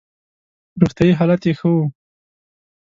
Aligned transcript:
روغتیايي 0.81 1.13
حالت 1.19 1.41
یې 1.47 1.53
ښه 1.59 1.67
وو. 1.73 1.85